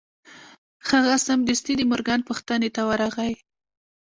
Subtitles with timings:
[0.89, 3.33] هغه سمدستي د مورګان پوښتنې ته ورغی